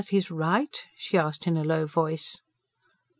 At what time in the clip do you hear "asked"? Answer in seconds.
1.15-1.45